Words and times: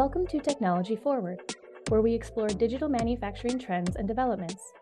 Welcome 0.00 0.26
to 0.28 0.40
Technology 0.40 0.96
Forward, 0.96 1.54
where 1.90 2.00
we 2.00 2.14
explore 2.14 2.48
digital 2.48 2.88
manufacturing 2.88 3.58
trends 3.58 3.96
and 3.96 4.08
developments. 4.08 4.72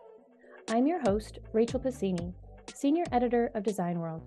I'm 0.69 0.87
your 0.87 1.01
host, 1.01 1.39
Rachael 1.51 1.81
Pasini, 1.81 2.33
Senior 2.73 3.03
Editor 3.11 3.51
of 3.53 3.63
Design 3.63 3.99
World. 3.99 4.23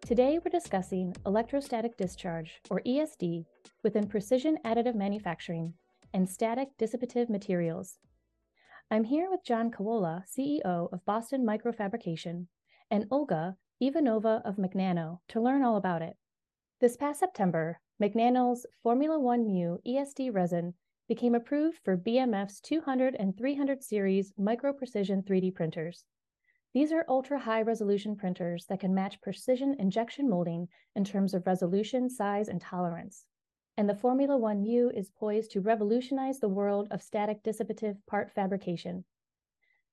Today 0.00 0.38
we're 0.42 0.50
discussing 0.50 1.14
electrostatic 1.26 1.98
discharge, 1.98 2.62
or 2.70 2.80
ESD, 2.86 3.44
within 3.82 4.06
precision 4.06 4.56
additive 4.64 4.94
manufacturing 4.94 5.74
and 6.14 6.26
static 6.26 6.68
dissipative 6.78 7.28
materials. 7.28 7.98
I'm 8.90 9.04
here 9.04 9.28
with 9.30 9.44
John 9.44 9.70
Kawola, 9.70 10.22
CEO 10.26 10.90
of 10.90 11.04
Boston 11.04 11.44
Microfabrication, 11.44 12.46
and 12.90 13.04
Olga 13.10 13.58
Ivanova 13.82 14.40
of 14.46 14.56
Mechnano 14.56 15.18
to 15.28 15.42
learn 15.42 15.62
all 15.62 15.76
about 15.76 16.00
it. 16.00 16.16
This 16.80 16.96
past 16.96 17.20
September, 17.20 17.80
Mechnano's 17.98 18.66
Formula 18.82 19.18
One 19.18 19.46
Mu 19.46 19.78
ESD 19.86 20.32
resin 20.32 20.74
became 21.08 21.34
approved 21.34 21.78
for 21.82 21.96
BMF's 21.96 22.60
200 22.60 23.16
and 23.18 23.36
300 23.36 23.82
series 23.82 24.34
micro 24.36 24.74
precision 24.74 25.22
3D 25.22 25.54
printers. 25.54 26.04
These 26.74 26.92
are 26.92 27.06
ultra 27.08 27.38
high 27.38 27.62
resolution 27.62 28.14
printers 28.14 28.66
that 28.66 28.80
can 28.80 28.94
match 28.94 29.22
precision 29.22 29.76
injection 29.78 30.28
molding 30.28 30.68
in 30.94 31.04
terms 31.04 31.32
of 31.32 31.46
resolution, 31.46 32.10
size, 32.10 32.48
and 32.48 32.60
tolerance. 32.60 33.24
And 33.78 33.88
the 33.88 33.94
Formula 33.94 34.36
One 34.36 34.62
Mu 34.62 34.90
is 34.90 35.08
poised 35.08 35.52
to 35.52 35.62
revolutionize 35.62 36.38
the 36.38 36.50
world 36.50 36.88
of 36.90 37.02
static 37.02 37.42
dissipative 37.42 37.96
part 38.06 38.30
fabrication. 38.30 39.04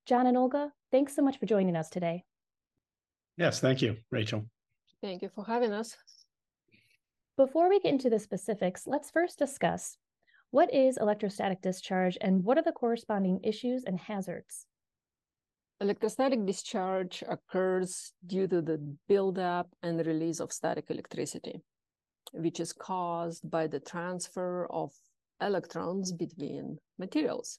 John 0.05 0.27
and 0.27 0.35
Olga, 0.35 0.73
thanks 0.91 1.15
so 1.15 1.21
much 1.21 1.39
for 1.39 1.45
joining 1.45 1.77
us 1.77 1.89
today. 1.89 2.25
Yes, 3.37 3.61
thank 3.61 3.81
you, 3.81 3.95
Rachel. 4.11 4.45
Thank 5.01 5.21
you 5.21 5.29
for 5.29 5.45
having 5.45 5.71
us. 5.71 5.95
Before 7.35 7.67
we 7.67 7.79
get 7.79 7.93
into 7.93 8.11
the 8.11 8.19
specifics, 8.19 8.85
let's 8.85 9.09
first 9.09 9.39
discuss 9.39 9.97
what 10.51 10.71
is 10.71 10.97
electrostatic 10.97 11.63
discharge 11.63 12.15
and 12.21 12.43
what 12.43 12.59
are 12.59 12.63
the 12.63 12.71
corresponding 12.71 13.39
issues 13.43 13.83
and 13.85 13.99
hazards? 13.99 14.67
Electrostatic 15.81 16.45
discharge 16.45 17.23
occurs 17.27 18.13
due 18.27 18.47
to 18.47 18.61
the 18.61 18.77
buildup 19.07 19.67
and 19.81 20.05
release 20.05 20.39
of 20.39 20.53
static 20.53 20.91
electricity, 20.91 21.59
which 22.33 22.59
is 22.59 22.71
caused 22.71 23.49
by 23.49 23.65
the 23.65 23.79
transfer 23.79 24.67
of 24.69 24.91
electrons 25.41 26.11
between 26.11 26.77
materials. 26.99 27.57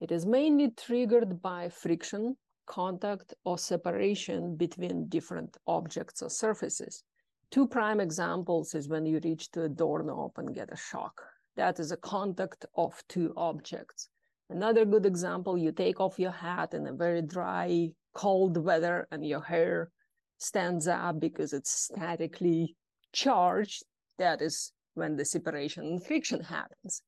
It 0.00 0.10
is 0.10 0.24
mainly 0.24 0.70
triggered 0.70 1.42
by 1.42 1.68
friction, 1.68 2.38
contact, 2.64 3.34
or 3.44 3.58
separation 3.58 4.56
between 4.56 5.10
different 5.10 5.58
objects 5.66 6.22
or 6.22 6.30
surfaces. 6.30 7.04
Two 7.50 7.66
prime 7.66 7.98
examples 7.98 8.74
is 8.76 8.88
when 8.88 9.04
you 9.06 9.20
reach 9.24 9.50
to 9.50 9.64
a 9.64 9.68
doorknob 9.68 10.32
and 10.36 10.54
get 10.54 10.72
a 10.72 10.76
shock. 10.76 11.20
That 11.56 11.80
is 11.80 11.90
a 11.90 11.96
contact 11.96 12.64
of 12.76 13.02
two 13.08 13.32
objects. 13.36 14.08
Another 14.48 14.84
good 14.84 15.04
example, 15.04 15.58
you 15.58 15.72
take 15.72 15.98
off 15.98 16.18
your 16.18 16.30
hat 16.30 16.74
in 16.74 16.86
a 16.86 16.92
very 16.92 17.22
dry, 17.22 17.90
cold 18.14 18.56
weather 18.56 19.08
and 19.10 19.26
your 19.26 19.42
hair 19.42 19.90
stands 20.38 20.86
up 20.86 21.18
because 21.18 21.52
it's 21.52 21.72
statically 21.72 22.76
charged. 23.12 23.82
That 24.18 24.40
is 24.40 24.72
when 24.94 25.16
the 25.16 25.24
separation 25.24 25.84
and 25.86 26.04
friction 26.04 26.44
happens. 26.44 27.02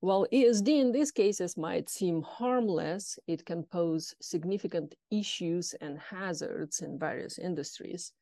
While 0.00 0.26
ESD 0.30 0.68
in 0.68 0.92
these 0.92 1.10
cases 1.10 1.56
might 1.56 1.88
seem 1.88 2.20
harmless, 2.20 3.18
it 3.26 3.46
can 3.46 3.62
pose 3.62 4.14
significant 4.20 4.94
issues 5.10 5.74
and 5.80 5.98
hazards 5.98 6.80
in 6.82 6.98
various 6.98 7.38
industries. 7.38 8.12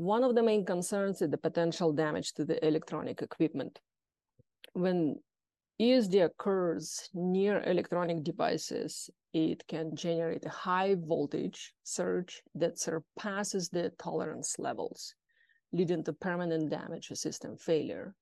One 0.00 0.24
of 0.24 0.34
the 0.34 0.42
main 0.42 0.64
concerns 0.64 1.20
is 1.20 1.28
the 1.28 1.36
potential 1.36 1.92
damage 1.92 2.32
to 2.32 2.46
the 2.46 2.66
electronic 2.66 3.20
equipment. 3.20 3.80
When 4.72 5.16
ESD 5.78 6.24
occurs 6.24 7.10
near 7.12 7.62
electronic 7.64 8.24
devices, 8.24 9.10
it 9.34 9.62
can 9.68 9.94
generate 9.94 10.46
a 10.46 10.56
high 10.64 10.96
voltage 10.98 11.74
surge 11.84 12.42
that 12.54 12.78
surpasses 12.78 13.68
the 13.68 13.92
tolerance 13.98 14.58
levels, 14.58 15.14
leading 15.70 16.02
to 16.04 16.14
permanent 16.14 16.70
damage 16.70 17.10
or 17.10 17.14
system 17.14 17.58
failure. 17.58 18.14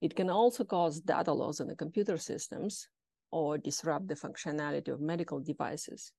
It 0.00 0.16
can 0.16 0.28
also 0.28 0.64
cause 0.64 0.98
data 1.00 1.32
loss 1.32 1.60
in 1.60 1.68
the 1.68 1.76
computer 1.76 2.18
systems 2.18 2.88
or 3.30 3.58
disrupt 3.58 4.08
the 4.08 4.16
functionality 4.16 4.88
of 4.88 5.00
medical 5.00 5.38
devices. 5.38 6.10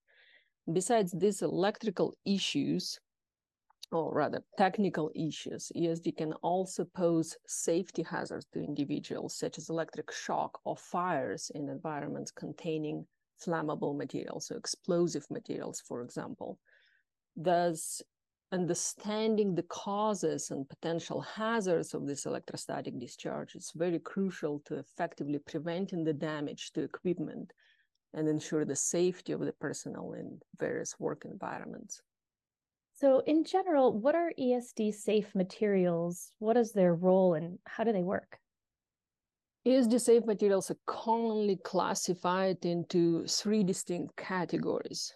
Besides 0.71 1.11
these 1.11 1.41
electrical 1.41 2.13
issues, 2.25 3.01
or 3.91 4.13
rather 4.13 4.43
technical 4.57 5.11
issues, 5.15 5.71
ESD 5.75 6.17
can 6.17 6.33
also 6.33 6.83
pose 6.83 7.37
safety 7.45 8.03
hazards 8.03 8.45
to 8.53 8.61
individuals, 8.61 9.37
such 9.37 9.57
as 9.57 9.69
electric 9.69 10.11
shock 10.11 10.59
or 10.65 10.75
fires 10.75 11.51
in 11.55 11.69
environments 11.69 12.31
containing 12.31 13.05
flammable 13.45 13.95
materials, 13.95 14.47
so 14.47 14.55
explosive 14.55 15.25
materials, 15.29 15.81
for 15.87 16.01
example. 16.01 16.59
Thus, 17.35 18.01
understanding 18.51 19.55
the 19.55 19.63
causes 19.63 20.51
and 20.51 20.67
potential 20.67 21.21
hazards 21.21 21.93
of 21.93 22.07
this 22.07 22.25
electrostatic 22.25 22.97
discharge 22.99 23.55
is 23.55 23.71
very 23.75 23.99
crucial 23.99 24.61
to 24.65 24.75
effectively 24.75 25.39
preventing 25.39 26.03
the 26.03 26.13
damage 26.13 26.71
to 26.71 26.81
equipment 26.81 27.51
and 28.13 28.27
ensure 28.27 28.65
the 28.65 28.75
safety 28.75 29.33
of 29.33 29.41
the 29.41 29.51
personnel 29.53 30.13
in 30.13 30.39
various 30.57 30.99
work 30.99 31.25
environments. 31.25 32.01
So, 32.99 33.19
in 33.27 33.43
general, 33.43 33.93
what 33.93 34.15
are 34.15 34.31
ESD 34.39 34.91
safe 34.91 35.35
materials? 35.35 36.31
What 36.39 36.57
is 36.57 36.73
their 36.73 36.95
role 36.95 37.35
and 37.35 37.59
how 37.67 37.83
do 37.83 37.93
they 37.93 38.01
work? 38.01 38.39
ESD 39.67 40.01
safe 40.01 40.25
materials 40.25 40.71
are 40.71 40.79
commonly 40.87 41.57
classified 41.57 42.65
into 42.65 43.27
three 43.27 43.63
distinct 43.63 44.15
categories. 44.17 45.13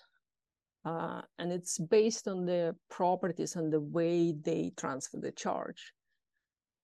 Uh, 0.85 1.21
and 1.39 1.51
it's 1.51 1.79
based 1.79 2.27
on 2.27 2.45
the 2.45 2.75
properties 2.91 3.55
and 3.55 3.73
the 3.73 3.81
way 3.81 4.31
they 4.31 4.73
transfer 4.77 5.17
the 5.17 5.31
charge. 5.31 5.91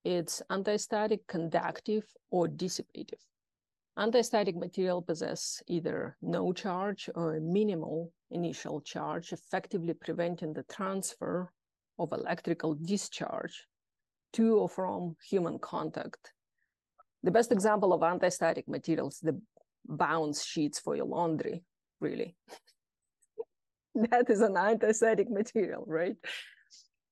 It's 0.03 0.41
antistatic, 0.49 1.19
conductive, 1.27 2.05
or 2.31 2.47
dissipative. 2.47 3.21
Antistatic 3.97 4.55
material 4.55 5.01
possess 5.01 5.63
either 5.67 6.15
no 6.21 6.53
charge 6.53 7.09
or 7.15 7.39
minimal 7.39 8.11
initial 8.29 8.79
charge, 8.79 9.33
effectively 9.33 9.93
preventing 9.93 10.53
the 10.53 10.63
transfer 10.63 11.51
of 11.97 12.11
electrical 12.11 12.75
discharge 12.75 13.65
to 14.33 14.57
or 14.57 14.69
from 14.69 15.15
human 15.27 15.57
contact. 15.57 16.31
The 17.23 17.31
best 17.31 17.51
example 17.51 17.91
of 17.91 18.01
antistatic 18.01 18.67
materials, 18.67 19.19
the 19.19 19.41
bounce 19.87 20.45
sheets 20.45 20.79
for 20.79 20.95
your 20.95 21.07
laundry, 21.07 21.63
really. 21.99 22.35
that 23.95 24.29
is 24.29 24.41
an 24.41 24.53
antistatic 24.53 25.27
material, 25.27 25.83
right? 25.87 26.17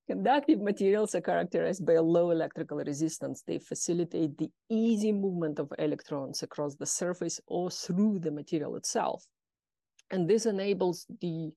Conductive 0.06 0.60
materials 0.60 1.16
are 1.16 1.20
characterized 1.20 1.84
by 1.84 1.94
a 1.94 2.02
low 2.02 2.30
electrical 2.30 2.78
resistance. 2.78 3.42
They 3.44 3.58
facilitate 3.58 4.38
the 4.38 4.50
easy 4.70 5.10
movement 5.10 5.58
of 5.58 5.72
electrons 5.80 6.44
across 6.44 6.76
the 6.76 6.86
surface 6.86 7.40
or 7.48 7.70
through 7.70 8.20
the 8.20 8.30
material 8.30 8.76
itself. 8.76 9.26
And 10.12 10.30
this 10.30 10.46
enables 10.46 11.06
the 11.20 11.52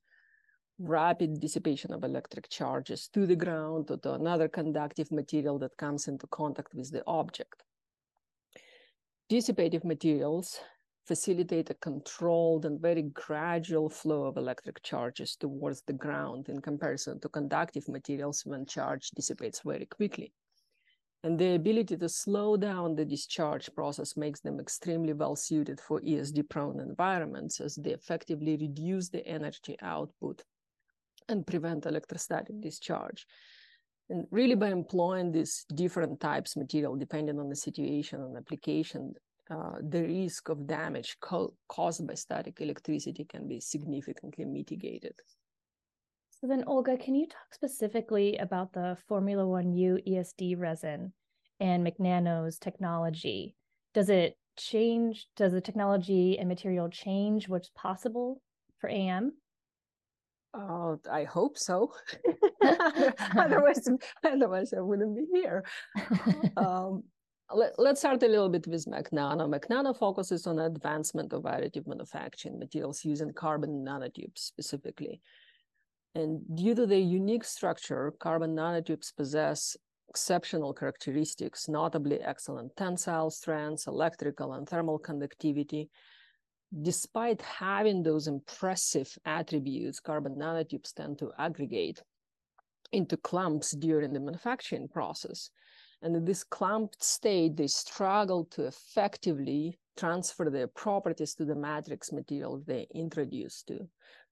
rapid 0.80 1.40
dissipation 1.40 1.94
of 1.94 2.04
electric 2.04 2.50
charges 2.50 3.08
to 3.10 3.28
the 3.28 3.36
ground 3.36 3.92
or 3.92 3.98
to 3.98 4.14
another 4.14 4.48
conductive 4.48 5.12
material 5.12 5.60
that 5.60 5.78
comes 5.78 6.08
into 6.08 6.26
contact 6.28 6.74
with 6.74 6.92
the 6.92 7.04
object. 7.06 7.64
Dissipative 9.30 9.84
materials 9.84 10.60
facilitate 11.10 11.72
a 11.72 11.74
controlled 11.74 12.66
and 12.66 12.80
very 12.80 13.02
gradual 13.02 13.90
flow 13.90 14.26
of 14.26 14.38
electric 14.38 14.80
charges 14.84 15.36
towards 15.36 15.82
the 15.88 15.94
ground 16.06 16.50
in 16.50 16.62
comparison 16.62 17.20
to 17.20 17.28
conductive 17.30 17.90
materials 17.90 18.46
when 18.46 18.64
charge 18.64 19.10
dissipates 19.16 19.62
very 19.66 19.88
quickly. 19.88 20.32
And 21.24 21.40
the 21.40 21.56
ability 21.56 21.98
to 21.98 22.08
slow 22.08 22.58
down 22.58 22.96
the 22.96 23.06
discharge 23.06 23.74
process 23.74 24.16
makes 24.16 24.40
them 24.42 24.60
extremely 24.60 25.14
well 25.14 25.36
suited 25.36 25.82
for 25.82 26.00
ESD 26.02 26.48
prone 26.48 26.80
environments 26.80 27.60
as 27.60 27.74
they 27.74 27.90
effectively 27.90 28.56
reduce 28.58 29.10
the 29.10 29.26
energy 29.26 29.78
output 29.82 30.44
and 31.28 31.48
prevent 31.48 31.88
electrostatic 31.88 32.62
discharge. 32.62 33.26
And 34.12 34.28
really 34.30 34.56
by 34.56 34.70
employing 34.70 35.32
these 35.32 35.66
different 35.74 36.20
types 36.20 36.56
of 36.56 36.62
material, 36.62 36.96
depending 36.96 37.40
on 37.40 37.50
the 37.50 37.56
situation 37.56 38.22
and 38.22 38.38
application, 38.38 39.16
uh, 39.50 39.78
the 39.82 40.04
risk 40.04 40.50
of 40.50 40.68
damage 40.68 41.18
co- 41.22 41.54
caused 41.68 42.06
by 42.06 42.14
static 42.14 42.62
electricity 42.62 43.26
can 43.26 43.48
be 43.48 43.60
significantly 43.60 44.46
mitigated. 44.46 45.14
So 46.30 46.48
then, 46.48 46.64
Olga, 46.68 46.98
can 46.98 47.16
you 47.16 47.28
talk 47.28 47.54
specifically 47.54 48.38
about 48.38 48.72
the 48.74 48.98
Formula 49.08 49.46
One 49.46 49.72
Mu 49.72 49.98
ESD 50.08 50.58
resin 50.58 51.14
and 51.60 51.84
Mechnano's 51.84 52.58
technology? 52.60 53.56
Does 53.94 54.10
it 54.10 54.38
change? 54.58 55.28
Does 55.36 55.52
the 55.52 55.62
technology 55.62 56.38
and 56.38 56.48
material 56.48 56.88
change 56.90 57.50
what's 57.50 57.72
possible 57.76 58.42
for 58.80 58.90
AM? 58.90 59.34
Uh, 60.54 60.96
I 61.12 61.26
hope 61.26 61.58
so. 61.58 61.92
otherwise, 63.38 63.88
otherwise 64.24 64.74
I 64.74 64.82
wouldn't 64.82 65.16
be 65.16 65.26
here. 65.34 65.66
um, 66.58 67.04
let, 67.54 67.80
us 67.80 68.00
start 68.00 68.24
a 68.24 68.28
little 68.28 68.50
bit 68.50 68.68
with 68.68 68.86
Mechnano. 68.86 69.50
Mechnano 69.50 69.96
focuses 69.98 70.46
on 70.46 70.60
advancement 70.60 71.34
of 71.34 71.44
additive 71.44 71.88
manufacturing 71.88 72.60
materials 72.60 73.04
using 73.04 73.34
carbon 73.34 73.84
nanotubes 73.84 74.38
specifically. 74.40 75.22
And 76.16 76.42
due 76.56 76.76
to 76.76 76.86
their 76.86 77.00
unique 77.00 77.44
structure, 77.44 78.14
carbon 78.20 78.56
nanotubes 78.56 79.16
possess 79.16 79.78
exceptional 80.10 80.74
characteristics, 80.74 81.68
notably 81.68 82.20
excellent 82.20 82.76
tensile 82.76 83.30
strengths, 83.30 83.88
electrical 83.88 84.54
and 84.54 84.68
thermal 84.68 85.00
conductivity. 85.00 85.90
Despite 86.82 87.42
having 87.42 88.04
those 88.04 88.28
impressive 88.28 89.16
attributes, 89.26 90.00
carbon 90.00 90.36
nanotubes 90.36 90.94
tend 90.94 91.20
to 91.20 91.32
aggregate 91.38 92.02
into 92.92 93.18
clumps 93.18 93.72
during 93.72 94.14
the 94.14 94.20
manufacturing 94.20 94.88
process. 94.88 95.52
And 96.02 96.16
in 96.16 96.26
this 96.26 96.44
clumped 96.44 97.04
state, 97.04 97.58
they 97.58 97.68
struggle 97.68 98.46
to 98.52 98.66
effectively 98.66 99.78
transfer 99.98 100.50
their 100.50 100.68
properties 100.68 101.36
to 101.36 101.46
the 101.46 101.56
matrix 101.56 102.12
material 102.12 102.64
they 102.66 102.88
introduce 102.96 103.64
to, 103.64 103.88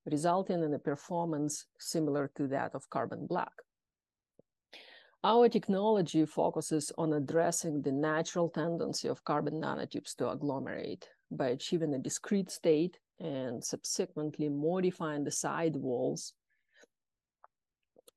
resulting 0.06 0.64
in 0.64 0.74
a 0.74 0.80
performance 0.80 1.66
similar 1.78 2.32
to 2.36 2.48
that 2.48 2.74
of 2.74 2.90
carbon 2.90 3.28
black. 3.28 3.52
Our 5.24 5.50
technology 5.50 6.26
focuses 6.26 6.92
on 6.98 7.14
addressing 7.14 7.82
the 7.82 7.92
natural 7.92 8.50
tendency 8.50 9.10
of 9.10 9.24
carbon 9.26 9.56
nanotubes 9.56 10.16
to 10.18 10.30
agglomerate 10.30 11.06
by 11.32 11.48
achieving 11.48 11.94
a 11.96 12.00
discrete 12.00 12.50
state 12.50 12.98
and 13.20 13.62
subsequently 13.64 14.48
modifying 14.48 15.24
the 15.26 15.32
side 15.32 15.76
walls 15.76 16.34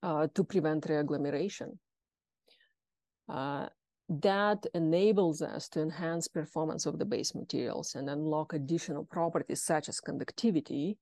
uh, 0.03 0.29
to 0.35 0.45
prevent 0.45 0.87
reagglomeration. 0.87 1.79
Uh, 3.31 3.69
that 4.09 4.67
enables 4.75 5.41
us 5.41 5.69
to 5.69 5.81
enhance 5.81 6.27
performance 6.27 6.85
of 6.85 6.99
the 6.99 7.05
base 7.05 7.33
materials 7.33 7.95
and 7.95 8.11
unlock 8.11 8.53
additional 8.53 9.05
properties 9.05 9.63
such 9.63 9.89
as 9.89 10.01
conductivity. 10.01 10.99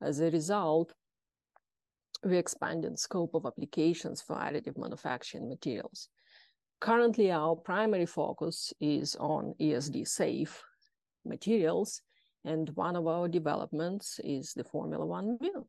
As 0.00 0.20
a 0.20 0.30
result, 0.30 0.92
we 2.22 2.38
expand 2.38 2.84
the 2.84 2.96
scope 2.96 3.34
of 3.34 3.44
applications 3.44 4.22
for 4.22 4.36
additive 4.36 4.78
manufacturing 4.78 5.48
materials. 5.48 6.08
Currently, 6.80 7.32
our 7.32 7.56
primary 7.56 8.06
focus 8.06 8.72
is 8.80 9.16
on 9.16 9.54
ESD 9.60 10.06
safe 10.06 10.62
materials, 11.24 12.02
and 12.44 12.70
one 12.76 12.94
of 12.94 13.08
our 13.08 13.26
developments 13.26 14.20
is 14.22 14.52
the 14.52 14.64
Formula 14.64 15.04
One 15.04 15.38
mill. 15.40 15.66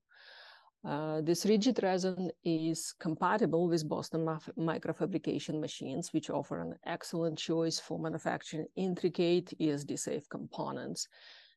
Uh, 0.86 1.20
this 1.22 1.46
rigid 1.48 1.80
resin 1.82 2.30
is 2.44 2.94
compatible 3.00 3.68
with 3.68 3.90
Boston 3.90 4.24
microfabrication 4.60 5.60
machines, 5.60 6.14
which 6.14 6.30
offer 6.30 6.62
an 6.62 6.76
excellent 6.86 7.40
choice 7.40 7.80
for 7.80 7.98
manufacturing 7.98 8.68
intricate 8.76 9.52
ESD-safe 9.60 10.30
components. 10.30 11.08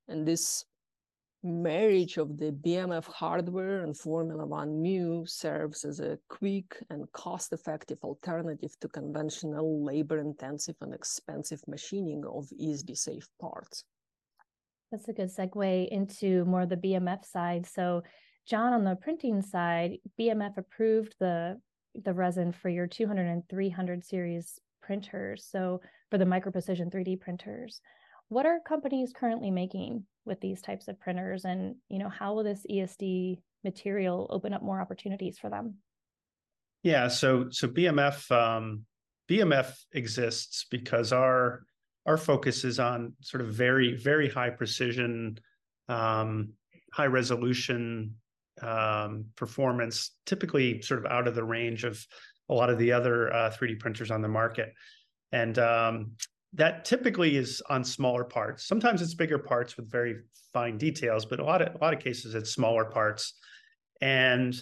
And 0.08 0.26
this 0.26 0.64
marriage 1.42 2.16
of 2.16 2.38
the 2.38 2.52
BMF 2.52 3.04
hardware 3.04 3.84
and 3.84 3.94
Formula 3.94 4.46
One 4.46 4.82
Mu 4.82 5.26
serves 5.26 5.84
as 5.84 6.00
a 6.00 6.18
quick 6.28 6.82
and 6.88 7.10
cost-effective 7.12 7.98
alternative 8.02 8.72
to 8.80 8.88
conventional 8.88 9.84
labor-intensive 9.84 10.76
and 10.80 10.94
expensive 10.94 11.60
machining 11.68 12.24
of 12.24 12.46
ESD-safe 12.58 13.28
parts. 13.38 13.84
That's 14.90 15.08
a 15.08 15.12
good 15.12 15.28
segue 15.28 15.88
into 15.88 16.46
more 16.46 16.62
of 16.62 16.70
the 16.70 16.76
BMF 16.76 17.26
side. 17.26 17.66
So 17.66 18.02
John, 18.48 18.72
on 18.72 18.82
the 18.82 18.96
printing 18.96 19.42
side, 19.42 19.98
BMF 20.18 20.56
approved 20.56 21.14
the 21.20 21.60
the 22.04 22.14
resin 22.14 22.52
for 22.52 22.68
your 22.68 22.86
200 22.86 23.26
and 23.26 23.42
300 23.48 24.04
series 24.04 24.58
printers. 24.80 25.46
So 25.50 25.80
for 26.10 26.16
the 26.16 26.24
micro 26.24 26.52
precision 26.52 26.90
3D 26.90 27.20
printers, 27.20 27.80
what 28.28 28.46
are 28.46 28.60
companies 28.60 29.12
currently 29.14 29.50
making 29.50 30.04
with 30.24 30.40
these 30.40 30.62
types 30.62 30.88
of 30.88 30.98
printers, 30.98 31.44
and 31.44 31.74
you 31.90 31.98
know 31.98 32.08
how 32.08 32.34
will 32.34 32.44
this 32.44 32.64
ESD 32.70 33.38
material 33.64 34.26
open 34.30 34.54
up 34.54 34.62
more 34.62 34.80
opportunities 34.80 35.38
for 35.38 35.50
them? 35.50 35.74
Yeah, 36.82 37.08
so 37.08 37.50
so 37.50 37.68
BMF 37.68 38.30
um, 38.30 38.86
BMF 39.30 39.74
exists 39.92 40.64
because 40.70 41.12
our 41.12 41.64
our 42.06 42.16
focus 42.16 42.64
is 42.64 42.80
on 42.80 43.12
sort 43.20 43.42
of 43.42 43.48
very 43.48 43.94
very 43.94 44.30
high 44.30 44.50
precision, 44.50 45.38
um, 45.90 46.54
high 46.94 47.06
resolution 47.06 48.14
um, 48.62 49.26
performance, 49.36 50.12
typically 50.26 50.82
sort 50.82 51.04
of 51.04 51.10
out 51.10 51.28
of 51.28 51.34
the 51.34 51.44
range 51.44 51.84
of 51.84 52.04
a 52.48 52.54
lot 52.54 52.70
of 52.70 52.78
the 52.78 52.92
other 52.92 53.32
uh, 53.32 53.50
3D 53.50 53.78
printers 53.78 54.10
on 54.10 54.22
the 54.22 54.28
market. 54.28 54.72
And 55.32 55.58
um, 55.58 56.12
that 56.54 56.84
typically 56.84 57.36
is 57.36 57.62
on 57.68 57.84
smaller 57.84 58.24
parts. 58.24 58.66
Sometimes 58.66 59.02
it's 59.02 59.14
bigger 59.14 59.38
parts 59.38 59.76
with 59.76 59.90
very 59.90 60.16
fine 60.52 60.78
details, 60.78 61.26
but 61.26 61.40
a 61.40 61.44
lot 61.44 61.60
of 61.60 61.74
a 61.74 61.78
lot 61.78 61.92
of 61.92 62.00
cases 62.00 62.34
it's 62.34 62.50
smaller 62.50 62.86
parts. 62.86 63.34
And 64.00 64.60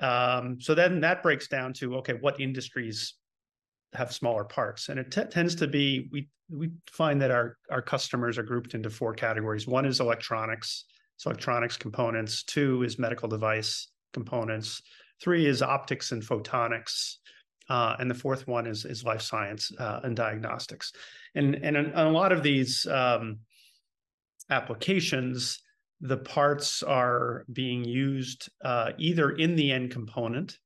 um, 0.00 0.60
so 0.60 0.74
then 0.74 1.00
that 1.00 1.22
breaks 1.22 1.48
down 1.48 1.74
to 1.74 1.96
okay, 1.96 2.14
what 2.14 2.40
industries 2.40 3.14
have 3.92 4.12
smaller 4.12 4.44
parts, 4.44 4.88
and 4.88 4.98
it 4.98 5.10
t- 5.10 5.24
tends 5.24 5.54
to 5.56 5.66
be 5.66 6.08
we 6.10 6.28
we 6.50 6.70
find 6.90 7.20
that 7.20 7.30
our 7.30 7.58
our 7.70 7.82
customers 7.82 8.38
are 8.38 8.42
grouped 8.42 8.74
into 8.74 8.88
four 8.88 9.12
categories. 9.12 9.66
One 9.66 9.84
is 9.84 10.00
electronics, 10.00 10.86
electronics 11.26 11.76
components. 11.76 12.42
Two 12.42 12.82
is 12.82 12.98
medical 12.98 13.28
device 13.28 13.88
components. 14.12 14.82
Three 15.22 15.46
is 15.46 15.62
optics 15.62 16.12
and 16.12 16.22
photonics. 16.22 17.16
Uh, 17.68 17.96
and 17.98 18.10
the 18.10 18.14
fourth 18.14 18.46
one 18.48 18.66
is, 18.66 18.84
is 18.84 19.04
life 19.04 19.22
science 19.22 19.70
uh, 19.78 20.00
and 20.02 20.16
diagnostics. 20.16 20.92
And, 21.34 21.54
and 21.54 21.76
a 21.76 22.08
lot 22.08 22.32
of 22.32 22.42
these 22.42 22.86
um, 22.86 23.38
applications, 24.50 25.62
the 26.00 26.18
parts 26.18 26.82
are 26.82 27.44
being 27.52 27.84
used 27.84 28.50
uh, 28.64 28.90
either 28.98 29.30
in 29.30 29.54
the 29.54 29.70
end 29.70 29.92
component, 29.92 30.58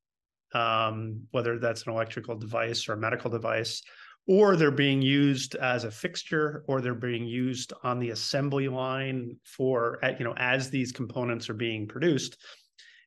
um, 0.53 1.27
whether 1.31 1.59
that's 1.59 1.85
an 1.85 1.93
electrical 1.93 2.35
device 2.35 2.89
or 2.89 2.93
a 2.93 2.97
medical 2.97 3.29
device, 3.29 3.83
or 4.27 4.57
they're 4.57 4.71
being 4.71 5.01
used 5.01 5.55
as 5.55 5.85
a 5.85 5.91
fixture 5.91 6.63
or 6.67 6.81
they're 6.81 6.93
being 6.93 7.25
used 7.25 7.71
on 7.83 7.97
the 7.97 8.09
assembly 8.09 8.67
line 8.67 9.37
for 9.43 9.99
you 10.19 10.25
know 10.25 10.33
as 10.37 10.69
these 10.69 10.91
components 10.91 11.49
are 11.49 11.55
being 11.55 11.87
produced. 11.87 12.37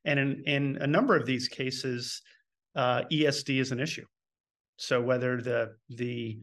And 0.05 0.19
in 0.19 0.43
in 0.47 0.77
a 0.81 0.87
number 0.87 1.15
of 1.15 1.27
these 1.27 1.47
cases 1.49 2.23
uh, 2.75 3.03
esd 3.13 3.61
is 3.61 3.73
an 3.73 3.81
issue. 3.81 4.07
So 4.77 5.01
whether 5.01 5.43
the 5.43 5.75
the 5.91 6.41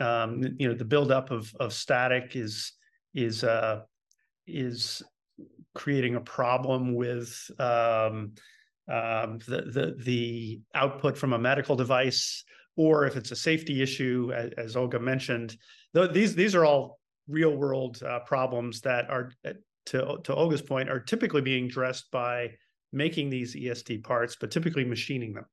um, 0.00 0.42
you 0.58 0.68
know 0.68 0.74
the 0.74 0.84
buildup 0.84 1.30
of 1.30 1.52
of 1.60 1.72
static 1.72 2.34
is 2.34 2.72
is 3.14 3.44
uh, 3.44 3.82
is 4.46 5.02
creating 5.74 6.14
a 6.14 6.20
problem 6.20 6.94
with 6.94 7.50
um, 7.58 8.32
um, 8.88 9.38
the 9.46 9.64
the 9.72 9.94
the 9.98 10.60
output 10.74 11.18
from 11.18 11.34
a 11.34 11.38
medical 11.38 11.76
device 11.76 12.44
or 12.76 13.06
if 13.06 13.16
it's 13.16 13.30
a 13.30 13.36
safety 13.36 13.82
issue, 13.82 14.32
as, 14.34 14.50
as 14.56 14.76
Olga 14.76 14.98
mentioned, 14.98 15.56
th- 15.94 16.12
these 16.12 16.34
these 16.34 16.54
are 16.54 16.64
all 16.64 16.98
real 17.28 17.56
world 17.56 18.02
uh, 18.02 18.20
problems 18.20 18.80
that 18.82 19.08
are, 19.10 19.32
uh, 19.46 19.52
to 19.86 20.18
to 20.24 20.34
Olga's 20.34 20.62
point, 20.62 20.88
are 20.88 21.00
typically 21.00 21.40
being 21.40 21.66
addressed 21.66 22.10
by 22.10 22.50
making 22.92 23.30
these 23.30 23.56
ESD 23.56 24.04
parts, 24.04 24.36
but 24.40 24.50
typically 24.50 24.84
machining 24.84 25.34
them. 25.34 25.46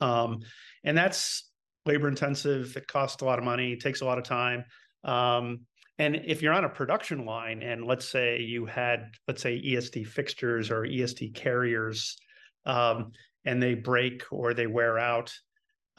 Um, 0.00 0.40
and 0.84 0.96
that's 0.96 1.50
labor 1.86 2.08
intensive. 2.08 2.76
It 2.76 2.86
costs 2.86 3.22
a 3.22 3.24
lot 3.24 3.38
of 3.38 3.44
money. 3.44 3.72
It 3.72 3.80
takes 3.80 4.00
a 4.00 4.04
lot 4.04 4.18
of 4.18 4.24
time. 4.24 4.64
Um, 5.04 5.60
and 5.98 6.16
if 6.24 6.40
you're 6.40 6.54
on 6.54 6.64
a 6.64 6.68
production 6.68 7.26
line, 7.26 7.62
and 7.62 7.84
let's 7.84 8.08
say 8.08 8.40
you 8.40 8.64
had, 8.64 9.10
let's 9.28 9.42
say 9.42 9.60
ESD 9.60 10.06
fixtures 10.06 10.70
or 10.70 10.82
ESD 10.82 11.34
carriers, 11.34 12.16
um, 12.64 13.12
and 13.44 13.62
they 13.62 13.74
break 13.74 14.24
or 14.30 14.54
they 14.54 14.66
wear 14.66 14.98
out, 14.98 15.32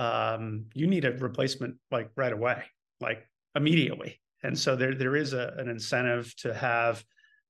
um, 0.01 0.65
you 0.73 0.87
need 0.87 1.05
a 1.05 1.11
replacement 1.11 1.75
like 1.91 2.09
right 2.15 2.33
away, 2.33 2.63
like 2.99 3.27
immediately. 3.55 4.19
And 4.43 4.57
so 4.57 4.75
there 4.75 4.95
there 4.95 5.15
is 5.15 5.33
a, 5.33 5.53
an 5.57 5.69
incentive 5.69 6.35
to 6.37 6.53
have 6.55 7.03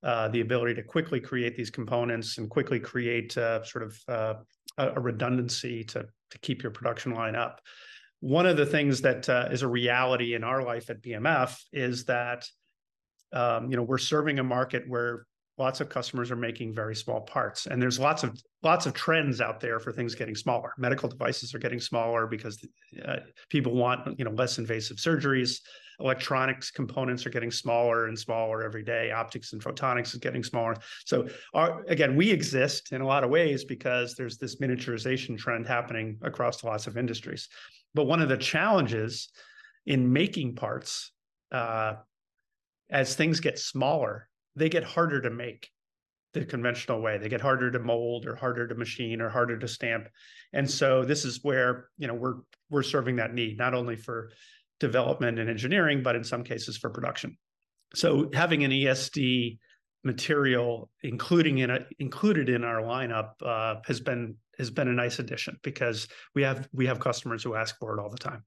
uh, 0.03 0.27
the 0.27 0.41
ability 0.41 0.73
to 0.75 0.83
quickly 0.83 1.21
create 1.21 1.55
these 1.55 1.69
components 1.69 2.37
and 2.37 2.49
quickly 2.49 2.79
create 2.79 3.37
uh, 3.37 3.63
sort 3.63 3.85
of 3.85 3.99
uh, 4.09 4.33
a, 4.77 4.99
redundancy 4.99 5.85
to 5.85 6.05
to 6.31 6.39
keep 6.39 6.61
your 6.61 6.73
production 6.73 7.13
line 7.13 7.35
up. 7.35 7.61
One 8.19 8.45
of 8.45 8.57
the 8.57 8.65
things 8.65 8.99
that 9.01 9.29
uh, 9.29 9.47
is 9.49 9.61
a 9.61 9.67
reality 9.67 10.35
in 10.35 10.43
our 10.43 10.61
life 10.61 10.89
at 10.89 11.01
BMF 11.01 11.57
is 11.71 12.03
that 12.05 12.45
um, 13.31 13.71
you 13.71 13.77
know 13.77 13.83
we're 13.83 13.97
serving 13.97 14.39
a 14.39 14.43
market 14.43 14.83
where 14.89 15.25
lots 15.61 15.79
of 15.79 15.89
customers 15.89 16.31
are 16.31 16.35
making 16.35 16.73
very 16.73 16.95
small 16.95 17.21
parts 17.21 17.67
and 17.67 17.79
there's 17.79 17.99
lots 17.99 18.23
of 18.23 18.35
lots 18.63 18.87
of 18.87 18.93
trends 18.93 19.39
out 19.39 19.59
there 19.59 19.79
for 19.79 19.91
things 19.91 20.15
getting 20.15 20.35
smaller. 20.35 20.73
Medical 20.77 21.07
devices 21.07 21.53
are 21.53 21.59
getting 21.59 21.79
smaller 21.79 22.25
because 22.25 22.65
uh, 23.05 23.17
people 23.49 23.73
want 23.75 24.17
you 24.17 24.25
know 24.25 24.31
less 24.31 24.57
invasive 24.57 24.97
surgeries. 24.97 25.59
Electronics 25.99 26.71
components 26.71 27.27
are 27.27 27.29
getting 27.29 27.51
smaller 27.51 28.07
and 28.07 28.17
smaller 28.17 28.63
every 28.63 28.83
day. 28.83 29.11
Optics 29.11 29.53
and 29.53 29.63
photonics 29.63 30.15
is 30.15 30.19
getting 30.19 30.43
smaller. 30.43 30.75
So 31.05 31.29
our, 31.53 31.83
again 31.87 32.15
we 32.15 32.31
exist 32.31 32.91
in 32.91 33.01
a 33.01 33.07
lot 33.07 33.23
of 33.23 33.29
ways 33.29 33.63
because 33.63 34.15
there's 34.15 34.37
this 34.39 34.55
miniaturization 34.55 35.37
trend 35.37 35.67
happening 35.67 36.17
across 36.23 36.63
lots 36.63 36.87
of 36.87 36.97
industries. 36.97 37.49
But 37.93 38.05
one 38.05 38.21
of 38.21 38.29
the 38.29 38.37
challenges 38.37 39.29
in 39.85 40.11
making 40.11 40.55
parts, 40.55 41.11
uh, 41.51 41.93
as 42.89 43.15
things 43.15 43.39
get 43.39 43.59
smaller, 43.59 44.27
they 44.55 44.69
get 44.69 44.83
harder 44.83 45.21
to 45.21 45.29
make 45.29 45.69
the 46.33 46.45
conventional 46.45 47.01
way. 47.01 47.17
They 47.17 47.29
get 47.29 47.41
harder 47.41 47.71
to 47.71 47.79
mold 47.79 48.25
or 48.25 48.35
harder 48.35 48.67
to 48.67 48.75
machine 48.75 49.21
or 49.21 49.29
harder 49.29 49.57
to 49.59 49.67
stamp. 49.67 50.07
And 50.53 50.69
so 50.69 51.03
this 51.03 51.25
is 51.25 51.39
where, 51.43 51.89
you 51.97 52.07
know, 52.07 52.13
we're 52.13 52.35
we're 52.69 52.83
serving 52.83 53.17
that 53.17 53.33
need, 53.33 53.57
not 53.57 53.73
only 53.73 53.95
for 53.95 54.31
development 54.79 55.39
and 55.39 55.49
engineering, 55.49 56.01
but 56.03 56.15
in 56.15 56.23
some 56.23 56.43
cases 56.43 56.77
for 56.77 56.89
production. 56.89 57.37
So 57.93 58.29
having 58.33 58.63
an 58.63 58.71
ESD 58.71 59.57
material 60.03 60.89
including 61.03 61.59
in 61.59 61.69
a, 61.69 61.79
included 61.99 62.49
in 62.49 62.63
our 62.63 62.81
lineup 62.81 63.33
uh, 63.45 63.79
has 63.85 63.99
been 63.99 64.35
has 64.57 64.69
been 64.71 64.87
a 64.87 64.93
nice 64.93 65.19
addition 65.19 65.57
because 65.63 66.07
we 66.33 66.43
have 66.43 66.67
we 66.73 66.85
have 66.87 66.99
customers 66.99 67.43
who 67.43 67.55
ask 67.55 67.77
for 67.79 67.97
it 67.97 68.01
all 68.01 68.09
the 68.09 68.17
time. 68.17 68.43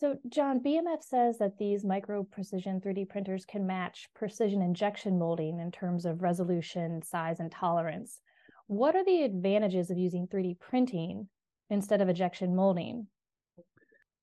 So, 0.00 0.16
John, 0.28 0.60
BMF 0.60 1.02
says 1.02 1.38
that 1.38 1.58
these 1.58 1.84
micro 1.84 2.22
precision 2.22 2.80
3D 2.80 3.08
printers 3.08 3.44
can 3.44 3.66
match 3.66 4.08
precision 4.14 4.62
injection 4.62 5.18
molding 5.18 5.58
in 5.58 5.72
terms 5.72 6.04
of 6.04 6.22
resolution, 6.22 7.02
size, 7.02 7.40
and 7.40 7.50
tolerance. 7.50 8.20
What 8.68 8.94
are 8.94 9.04
the 9.04 9.22
advantages 9.22 9.90
of 9.90 9.98
using 9.98 10.28
3D 10.28 10.60
printing 10.60 11.28
instead 11.68 12.00
of 12.00 12.08
injection 12.08 12.54
molding? 12.54 13.08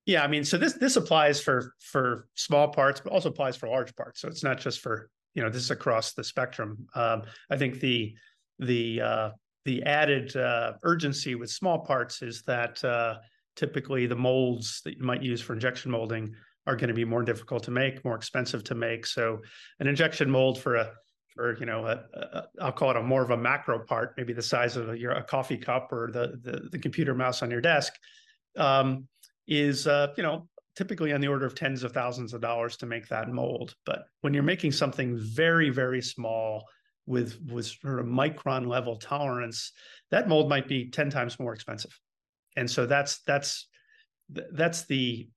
Yeah, 0.06 0.24
I 0.24 0.28
mean, 0.28 0.46
so 0.46 0.58
this 0.58 0.74
this 0.74 0.96
applies 0.96 1.42
for 1.42 1.74
for 1.82 2.30
small 2.36 2.70
parts, 2.70 3.02
but 3.02 3.12
also 3.12 3.30
applies 3.30 3.58
for 3.58 3.68
large 3.68 3.94
parts. 3.96 4.22
So 4.22 4.30
it's 4.30 4.44
not 4.44 4.60
just 4.60 4.80
for 4.80 5.10
you 5.34 5.44
know 5.44 5.50
this 5.50 5.64
is 5.64 5.72
across 5.72 6.14
the 6.14 6.24
spectrum. 6.24 6.88
Um, 6.96 7.24
I 7.50 7.58
think 7.58 7.82
the 7.82 8.16
the 8.60 9.02
uh, 9.02 9.30
the 9.66 9.84
added 9.84 10.38
uh, 10.38 10.74
urgency 10.84 11.36
with 11.36 11.50
small 11.50 11.80
parts 11.80 12.22
is 12.22 12.44
that 12.44 12.82
uh, 12.86 13.16
typically 13.56 14.08
the 14.08 14.16
molds 14.16 14.82
that 14.84 14.98
you 14.98 15.04
might 15.04 15.24
use 15.24 15.42
for 15.42 15.54
injection 15.54 15.92
molding 15.92 16.36
are 16.68 16.76
going 16.76 16.88
to 16.88 16.94
be 16.94 17.06
more 17.06 17.24
difficult 17.24 17.64
to 17.64 17.72
make, 17.72 18.04
more 18.04 18.16
expensive 18.16 18.64
to 18.66 18.76
make. 18.76 19.06
So 19.06 19.42
an 19.80 19.88
injection 19.88 20.30
mold 20.30 20.60
for 20.60 20.76
a 20.76 20.92
for 21.36 21.58
you 21.60 21.66
know 21.66 21.86
a, 21.86 22.04
a, 22.14 22.44
I'll 22.62 22.72
call 22.72 22.92
it 22.92 22.96
a 22.96 23.04
more 23.04 23.22
of 23.22 23.30
a 23.30 23.38
macro 23.38 23.80
part, 23.80 24.14
maybe 24.18 24.34
the 24.34 24.42
size 24.42 24.78
of 24.78 24.90
a, 24.90 24.98
your 24.98 25.12
a 25.12 25.24
coffee 25.24 25.58
cup 25.58 25.92
or 25.92 26.10
the, 26.12 26.40
the 26.42 26.70
the 26.72 26.80
computer 26.80 27.14
mouse 27.14 27.42
on 27.44 27.52
your 27.52 27.62
desk, 27.62 27.94
um, 28.58 29.08
is 29.48 29.86
uh, 29.86 30.14
you 30.18 30.24
know 30.24 30.48
typically 30.76 31.14
on 31.14 31.22
the 31.22 31.28
order 31.28 31.46
of 31.46 31.56
tens 31.56 31.84
of 31.84 31.92
thousands 31.92 32.34
of 32.34 32.42
dollars 32.42 32.78
to 32.78 32.86
make 32.86 33.08
that 33.10 33.30
mold. 33.30 33.76
But 33.86 34.06
when 34.22 34.34
you're 34.34 34.44
making 34.44 34.72
something 34.72 35.18
very 35.18 35.70
very 35.70 36.02
small 36.02 36.64
with 37.06 37.38
with 37.52 37.68
sort 37.68 38.00
of 38.00 38.06
micron 38.06 38.66
level 38.66 38.96
tolerance, 38.96 39.72
that 40.12 40.30
mold 40.30 40.50
might 40.50 40.68
be 40.68 40.90
ten 40.90 41.10
times 41.10 41.40
more 41.40 41.54
expensive 41.54 42.00
and 42.56 42.70
so 42.70 42.86
that's 42.86 43.20
that's 43.20 43.68
that's 44.30 44.86
the 44.86 45.30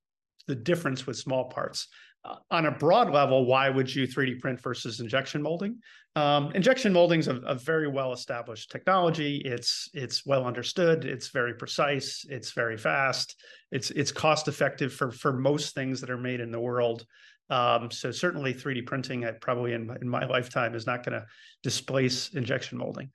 the 0.46 0.54
difference 0.54 1.06
with 1.06 1.16
small 1.16 1.44
parts. 1.46 1.88
Uh, 2.24 2.36
on 2.50 2.66
a 2.66 2.70
broad 2.70 3.10
level, 3.10 3.46
why 3.46 3.70
would 3.70 3.94
you 3.94 4.06
3D 4.06 4.40
print 4.40 4.60
versus 4.60 4.98
injection 4.98 5.40
molding? 5.40 5.78
Um, 6.16 6.50
injection 6.52 6.92
molding 6.92 7.20
is 7.20 7.28
a, 7.28 7.36
a, 7.36 7.54
very 7.54 7.86
well 7.86 8.12
established 8.12 8.72
technology. 8.72 9.40
It's 9.44 9.88
it's 9.94 10.26
well 10.26 10.44
understood. 10.44 11.04
It's 11.04 11.28
very 11.28 11.54
precise. 11.54 12.26
It's 12.28 12.52
very 12.52 12.76
fast. 12.76 13.36
It's 13.70 13.92
it's 13.92 14.10
cost 14.10 14.48
effective 14.48 14.92
for 14.92 15.12
for 15.12 15.32
most 15.32 15.76
things 15.76 16.00
that 16.00 16.10
are 16.10 16.18
made 16.18 16.40
in 16.40 16.50
the 16.50 16.58
world. 16.58 17.06
Um, 17.50 17.90
so 17.90 18.10
certainly 18.10 18.52
3D 18.52 18.84
printing, 18.84 19.24
probably 19.40 19.74
in 19.74 19.96
in 20.02 20.08
my 20.08 20.26
lifetime, 20.26 20.74
is 20.74 20.86
not 20.86 21.04
going 21.04 21.20
to 21.20 21.26
displace 21.62 22.30
injection 22.30 22.78
molding. 22.78 23.10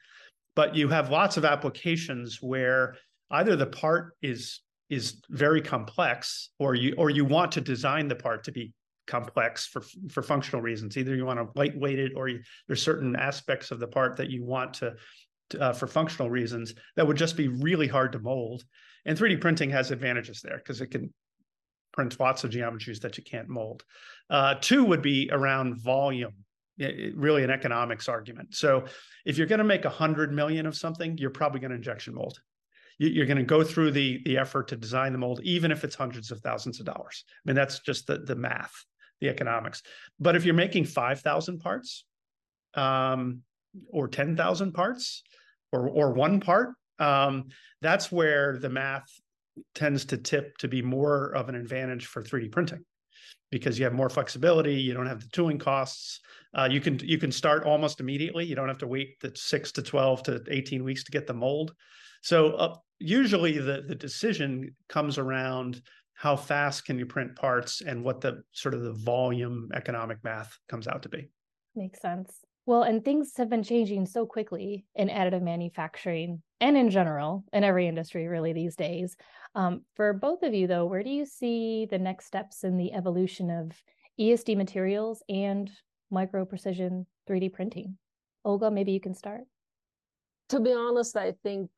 But 0.55 0.75
you 0.75 0.87
have 0.87 1.09
lots 1.09 1.35
of 1.35 1.43
applications 1.43 2.37
where 2.41 2.95
either 3.33 3.55
the 3.55 3.67
part 3.67 4.15
is 4.21 4.61
is 4.89 5.21
very 5.29 5.61
complex 5.61 6.51
or 6.59 6.75
you 6.75 6.93
or 6.97 7.09
you 7.09 7.25
want 7.25 7.51
to 7.53 7.61
design 7.61 8.07
the 8.07 8.15
part 8.15 8.43
to 8.45 8.51
be 8.51 8.71
complex 9.07 9.65
for 9.65 9.83
for 10.09 10.21
functional 10.21 10.61
reasons. 10.61 10.97
Either 10.97 11.15
you 11.15 11.25
want 11.25 11.39
to 11.39 11.59
lightweight 11.59 11.99
it 11.99 12.13
or 12.15 12.27
you, 12.29 12.39
there's 12.67 12.81
certain 12.81 13.15
aspects 13.15 13.71
of 13.71 13.79
the 13.79 13.87
part 13.87 14.15
that 14.17 14.29
you 14.29 14.43
want 14.43 14.75
to, 14.75 14.93
to 15.49 15.61
uh, 15.61 15.73
for 15.73 15.87
functional 15.87 16.29
reasons 16.29 16.73
that 16.95 17.05
would 17.05 17.17
just 17.17 17.35
be 17.35 17.47
really 17.47 17.87
hard 17.87 18.11
to 18.13 18.19
mold. 18.19 18.63
And 19.05 19.17
3d 19.17 19.41
printing 19.41 19.69
has 19.71 19.91
advantages 19.91 20.41
there 20.41 20.57
because 20.57 20.79
it 20.79 20.87
can 20.87 21.13
print 21.91 22.19
lots 22.19 22.43
of 22.43 22.51
geometries 22.51 23.01
that 23.01 23.17
you 23.17 23.23
can't 23.23 23.49
mold. 23.49 23.83
Uh, 24.29 24.55
two 24.61 24.85
would 24.85 25.01
be 25.01 25.29
around 25.31 25.81
volume 25.81 26.33
it, 26.77 27.15
really 27.15 27.43
an 27.43 27.51
economics 27.51 28.07
argument. 28.07 28.55
So 28.55 28.85
if 29.25 29.37
you're 29.37 29.47
going 29.47 29.59
to 29.59 29.65
make 29.65 29.83
100 29.83 30.31
million 30.31 30.65
of 30.65 30.75
something 30.75 31.17
you're 31.17 31.29
probably 31.29 31.59
going 31.59 31.71
to 31.71 31.77
injection 31.77 32.15
mold 32.15 32.39
you're 32.97 33.25
going 33.25 33.37
to 33.37 33.43
go 33.43 33.63
through 33.63 33.91
the 33.91 34.21
the 34.25 34.37
effort 34.37 34.67
to 34.69 34.75
design 34.75 35.11
the 35.11 35.17
mold, 35.17 35.41
even 35.43 35.71
if 35.71 35.83
it's 35.83 35.95
hundreds 35.95 36.31
of 36.31 36.39
thousands 36.41 36.79
of 36.79 36.85
dollars. 36.85 37.23
I 37.29 37.49
mean, 37.49 37.55
that's 37.55 37.79
just 37.79 38.07
the 38.07 38.19
the 38.19 38.35
math, 38.35 38.73
the 39.21 39.29
economics. 39.29 39.81
But 40.19 40.35
if 40.35 40.45
you're 40.45 40.53
making 40.53 40.85
five 40.85 41.21
thousand 41.21 41.59
parts, 41.59 42.05
um, 42.75 43.41
or 43.91 44.07
ten 44.07 44.35
thousand 44.35 44.73
parts, 44.73 45.23
or 45.71 45.89
or 45.89 46.13
one 46.13 46.39
part, 46.39 46.73
um, 46.99 47.45
that's 47.81 48.11
where 48.11 48.57
the 48.57 48.69
math 48.69 49.07
tends 49.75 50.05
to 50.05 50.17
tip 50.17 50.57
to 50.57 50.67
be 50.67 50.81
more 50.81 51.27
of 51.27 51.49
an 51.49 51.55
advantage 51.55 52.07
for 52.07 52.23
3D 52.23 52.51
printing 52.51 52.83
because 53.53 53.77
you 53.77 53.85
have 53.85 53.93
more 53.93 54.09
flexibility 54.09 54.75
you 54.75 54.93
don't 54.93 55.05
have 55.05 55.21
the 55.21 55.29
tooling 55.29 55.57
costs 55.57 56.19
uh, 56.55 56.67
you 56.69 56.81
can 56.81 56.99
you 56.99 57.17
can 57.17 57.31
start 57.31 57.63
almost 57.63 57.99
immediately 57.99 58.45
you 58.45 58.55
don't 58.55 58.67
have 58.67 58.77
to 58.77 58.87
wait 58.87 59.19
the 59.21 59.31
6 59.33 59.71
to 59.71 59.81
12 59.81 60.23
to 60.23 60.43
18 60.49 60.83
weeks 60.83 61.03
to 61.03 61.11
get 61.11 61.27
the 61.27 61.33
mold 61.33 61.73
so 62.21 62.53
uh, 62.53 62.75
usually 62.99 63.59
the, 63.59 63.83
the 63.87 63.95
decision 63.95 64.75
comes 64.87 65.17
around 65.17 65.81
how 66.13 66.35
fast 66.35 66.85
can 66.85 66.97
you 66.97 67.05
print 67.05 67.35
parts 67.35 67.81
and 67.81 68.03
what 68.03 68.21
the 68.21 68.43
sort 68.53 68.73
of 68.73 68.81
the 68.81 68.93
volume 68.93 69.69
economic 69.73 70.23
math 70.23 70.57
comes 70.69 70.87
out 70.87 71.03
to 71.03 71.09
be. 71.09 71.29
Makes 71.75 72.01
sense. 72.01 72.39
Well, 72.65 72.83
and 72.83 73.03
things 73.03 73.33
have 73.37 73.49
been 73.49 73.63
changing 73.63 74.05
so 74.05 74.25
quickly 74.25 74.85
in 74.95 75.09
additive 75.09 75.41
manufacturing 75.41 76.41
and 76.61 76.77
in 76.77 76.89
general 76.89 77.43
in 77.51 77.65
every 77.65 77.87
industry 77.87 78.27
really 78.27 78.53
these 78.53 78.77
days. 78.77 79.17
Um, 79.55 79.81
for 79.95 80.13
both 80.13 80.41
of 80.43 80.53
you, 80.53 80.67
though, 80.67 80.85
where 80.85 81.03
do 81.03 81.09
you 81.09 81.25
see 81.25 81.85
the 81.85 81.99
next 81.99 82.25
steps 82.25 82.63
in 82.63 82.77
the 82.77 82.93
evolution 82.93 83.49
of 83.49 83.71
ESD 84.19 84.57
materials 84.57 85.21
and 85.29 85.69
micro 86.09 86.45
precision 86.45 87.05
3D 87.29 87.53
printing? 87.53 87.97
Olga, 88.45 88.71
maybe 88.71 88.91
you 88.91 88.99
can 88.99 89.13
start. 89.13 89.41
To 90.49 90.59
be 90.59 90.73
honest, 90.73 91.15
I 91.15 91.33
think 91.43 91.69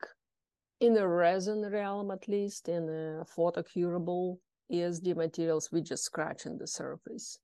in 0.80 0.94
the 0.94 1.08
resin 1.08 1.62
realm, 1.70 2.12
at 2.12 2.28
least 2.28 2.70
in 2.70 2.86
the 2.86 3.26
photocurable 3.38 4.38
ESD 4.72 5.16
materials, 5.16 5.70
we 5.72 5.82
just 5.82 6.04
scratching 6.04 6.58
the 6.58 6.68
surface 6.68 7.38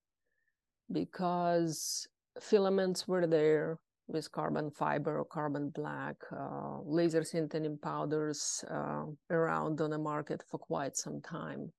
because 0.91 2.07
filaments 2.39 3.07
were 3.07 3.27
there 3.27 3.79
with 4.11 4.31
carbon 4.31 4.69
fiber 4.71 5.19
or 5.19 5.25
carbon 5.25 5.69
black, 5.69 6.15
uh, 6.31 6.79
laser 6.83 7.21
sintering 7.21 7.81
powders 7.81 8.63
uh, 8.69 9.05
around 9.29 9.81
on 9.81 9.91
the 9.91 9.97
market 9.97 10.43
for 10.49 10.57
quite 10.57 10.97
some 10.97 11.21
time. 11.21 11.71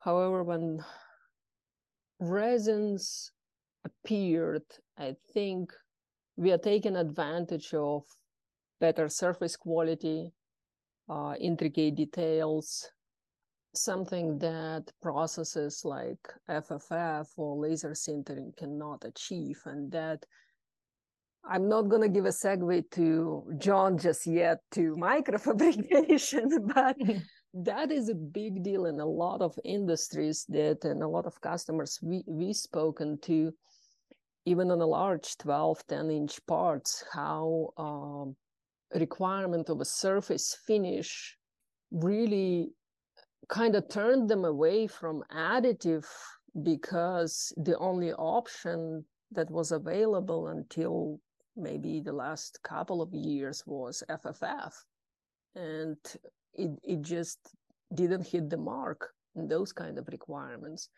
However, 0.00 0.42
when 0.42 0.84
resins 2.18 3.32
appeared, 3.84 4.64
I 4.98 5.16
think 5.32 5.72
we 6.36 6.52
are 6.52 6.58
taking 6.58 6.96
advantage 6.96 7.74
of 7.74 8.02
better 8.80 9.08
surface 9.08 9.56
quality, 9.56 10.32
uh, 11.08 11.34
intricate 11.38 11.96
details, 11.96 12.90
something 13.74 14.38
that 14.38 14.90
processes 15.00 15.82
like 15.84 16.32
FFF 16.48 17.28
or 17.36 17.56
laser 17.56 17.90
sintering 17.90 18.56
cannot 18.56 19.04
achieve. 19.04 19.60
And 19.66 19.90
that 19.92 20.24
I'm 21.48 21.68
not 21.68 21.88
going 21.88 22.02
to 22.02 22.08
give 22.08 22.26
a 22.26 22.30
segue 22.30 22.90
to 22.92 23.44
John 23.58 23.98
just 23.98 24.26
yet 24.26 24.58
to 24.72 24.96
microfabrication, 24.96 26.50
but 26.74 26.96
that 27.54 27.90
is 27.90 28.08
a 28.08 28.14
big 28.14 28.62
deal 28.62 28.86
in 28.86 29.00
a 29.00 29.06
lot 29.06 29.40
of 29.40 29.58
industries 29.64 30.44
that 30.48 30.84
and 30.84 31.02
a 31.02 31.08
lot 31.08 31.26
of 31.26 31.40
customers 31.40 31.98
we, 32.02 32.22
we 32.26 32.52
spoken 32.52 33.18
to 33.22 33.52
even 34.46 34.70
on 34.70 34.80
a 34.80 34.86
large 34.86 35.36
12 35.38 35.84
10 35.88 36.10
inch 36.10 36.38
parts 36.46 37.04
how 37.12 37.70
um, 37.76 38.36
requirement 38.94 39.68
of 39.68 39.80
a 39.80 39.84
surface 39.84 40.56
finish 40.64 41.36
really 41.90 42.70
kind 43.48 43.74
of 43.74 43.88
turned 43.88 44.30
them 44.30 44.44
away 44.44 44.86
from 44.86 45.24
additive 45.34 46.06
because 46.62 47.52
the 47.56 47.76
only 47.78 48.12
option 48.12 49.04
that 49.32 49.50
was 49.50 49.72
available 49.72 50.48
until 50.48 51.20
maybe 51.62 52.00
the 52.00 52.12
last 52.12 52.58
couple 52.62 53.02
of 53.02 53.12
years 53.12 53.62
was 53.66 54.02
FFF. 54.08 54.72
And 55.54 55.96
it, 56.54 56.70
it 56.82 57.02
just 57.02 57.38
didn't 57.94 58.26
hit 58.26 58.50
the 58.50 58.56
mark 58.56 59.10
in 59.34 59.48
those 59.48 59.72
kind 59.72 59.98
of 59.98 60.08
requirements. 60.08 60.88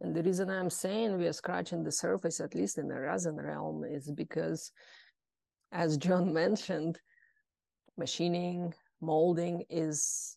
And 0.00 0.14
the 0.14 0.22
reason 0.22 0.48
I'm 0.48 0.70
saying 0.70 1.16
we 1.16 1.26
are 1.26 1.32
scratching 1.32 1.84
the 1.84 1.92
surface, 1.92 2.40
at 2.40 2.54
least 2.54 2.78
in 2.78 2.88
the 2.88 2.98
resin 2.98 3.36
realm, 3.36 3.84
is 3.84 4.10
because, 4.10 4.72
as 5.72 5.96
John 5.96 6.32
mentioned, 6.42 6.98
machining, 7.96 8.72
molding 9.00 9.64
is 9.68 10.36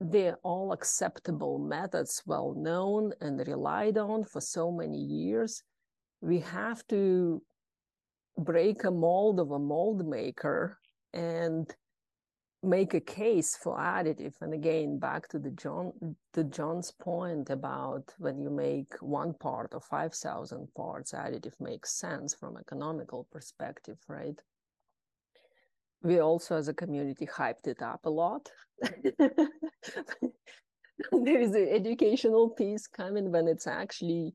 they're 0.00 0.38
all 0.42 0.72
acceptable 0.72 1.58
methods, 1.58 2.22
well 2.26 2.54
known 2.54 3.12
and 3.20 3.46
relied 3.46 3.96
on 3.96 4.24
for 4.24 4.40
so 4.40 4.70
many 4.70 4.98
years. 4.98 5.62
We 6.20 6.40
have 6.40 6.86
to 6.88 7.42
break 8.38 8.84
a 8.84 8.90
mold 8.90 9.40
of 9.40 9.50
a 9.50 9.58
mold 9.58 10.06
maker 10.06 10.78
and 11.12 11.74
make 12.62 12.94
a 12.94 13.00
case 13.00 13.56
for 13.62 13.76
additive. 13.78 14.34
And 14.40 14.54
again 14.54 14.98
back 14.98 15.28
to 15.28 15.38
the 15.38 15.50
john 15.50 15.92
to 16.32 16.44
john's 16.44 16.90
point 16.90 17.50
about 17.50 18.12
when 18.18 18.40
you 18.40 18.50
make 18.50 18.94
one 19.00 19.34
part 19.34 19.72
or 19.74 19.80
5000 19.80 20.68
parts 20.74 21.12
additive 21.12 21.60
makes 21.60 21.98
sense 21.98 22.34
from 22.34 22.56
economical 22.56 23.28
perspective 23.30 23.98
right? 24.08 24.40
We 26.02 26.18
also 26.20 26.56
as 26.56 26.68
a 26.68 26.74
community 26.74 27.26
hyped 27.26 27.66
it 27.66 27.82
up 27.82 28.04
a 28.04 28.10
lot. 28.10 28.50
There 31.10 31.40
is 31.40 31.54
an 31.54 31.68
educational 31.68 32.50
piece 32.50 32.86
coming 32.86 33.32
when 33.32 33.48
it's 33.48 33.66
actually 33.66 34.34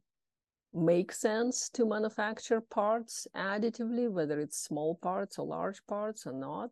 makes 0.73 1.19
sense 1.19 1.69
to 1.69 1.85
manufacture 1.85 2.61
parts 2.61 3.27
additively 3.35 4.09
whether 4.09 4.39
it's 4.39 4.57
small 4.57 4.95
parts 4.95 5.39
or 5.39 5.45
large 5.47 5.85
parts 5.88 6.27
or 6.27 6.33
not. 6.33 6.69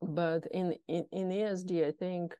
But 0.00 0.46
in, 0.52 0.76
in 0.86 1.06
in 1.10 1.28
esd 1.30 1.84
i 1.84 1.90
think 1.90 2.36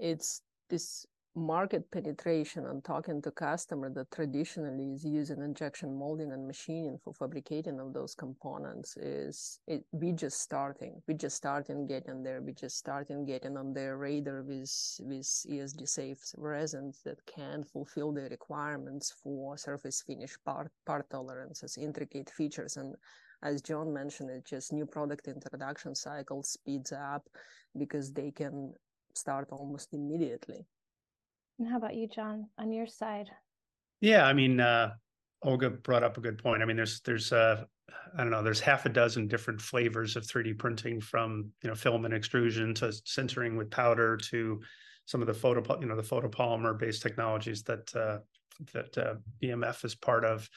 it's 0.00 0.42
this 0.68 1.06
market 1.36 1.90
penetration 1.90 2.66
and 2.66 2.84
talking 2.84 3.20
to 3.20 3.30
customer 3.32 3.90
that 3.90 4.08
traditionally 4.12 4.92
is 4.92 5.04
using 5.04 5.42
injection 5.42 5.92
molding 5.92 6.30
and 6.30 6.46
machining 6.46 6.96
for 7.02 7.12
fabricating 7.12 7.80
of 7.80 7.92
those 7.92 8.14
components 8.14 8.96
is 8.96 9.58
it 9.66 9.84
we 9.90 10.12
just 10.12 10.40
starting 10.40 11.02
we 11.08 11.14
just 11.14 11.36
starting 11.36 11.88
getting 11.88 12.22
there 12.22 12.40
we 12.40 12.52
just 12.52 12.76
starting 12.78 13.24
getting 13.24 13.56
on 13.56 13.72
their 13.72 13.96
radar 13.96 14.42
with 14.42 15.00
with 15.00 15.26
esd 15.50 15.88
safe 15.88 16.20
resins 16.36 17.00
that 17.04 17.18
can 17.26 17.64
fulfill 17.64 18.12
the 18.12 18.28
requirements 18.30 19.12
for 19.20 19.56
surface 19.56 20.04
finish 20.06 20.36
part 20.44 20.70
part 20.86 21.10
tolerances 21.10 21.76
intricate 21.76 22.30
features 22.30 22.76
and 22.76 22.94
as 23.42 23.60
john 23.60 23.92
mentioned 23.92 24.30
it 24.30 24.44
just 24.44 24.72
new 24.72 24.86
product 24.86 25.26
introduction 25.26 25.96
cycle 25.96 26.44
speeds 26.44 26.92
up 26.92 27.26
because 27.76 28.12
they 28.12 28.30
can 28.30 28.72
start 29.14 29.48
almost 29.50 29.92
immediately 29.92 30.64
and 31.58 31.68
how 31.68 31.76
about 31.76 31.94
you, 31.94 32.08
John, 32.08 32.48
on 32.58 32.72
your 32.72 32.86
side? 32.86 33.30
Yeah, 34.00 34.26
I 34.26 34.32
mean, 34.32 34.60
uh, 34.60 34.94
Olga 35.42 35.70
brought 35.70 36.02
up 36.02 36.16
a 36.18 36.20
good 36.20 36.38
point. 36.38 36.62
I 36.62 36.66
mean, 36.66 36.76
there's 36.76 37.00
there's 37.00 37.32
uh, 37.32 37.64
I 38.16 38.22
don't 38.22 38.30
know, 38.30 38.42
there's 38.42 38.60
half 38.60 38.86
a 38.86 38.88
dozen 38.88 39.28
different 39.28 39.60
flavors 39.60 40.16
of 40.16 40.24
3D 40.24 40.58
printing 40.58 41.00
from 41.00 41.50
you 41.62 41.68
know 41.68 41.74
filament 41.74 42.14
extrusion 42.14 42.74
to 42.74 42.86
sintering 42.86 43.56
with 43.56 43.70
powder 43.70 44.16
to 44.16 44.60
some 45.06 45.20
of 45.20 45.26
the 45.26 45.34
photo 45.34 45.80
you 45.80 45.86
know 45.86 45.96
the 45.96 46.02
photopolymer 46.02 46.78
based 46.78 47.02
technologies 47.02 47.62
that 47.64 47.94
uh, 47.94 48.18
that 48.72 48.96
uh, 48.98 49.14
BMF 49.42 49.84
is 49.84 49.94
part 49.94 50.24
of. 50.24 50.48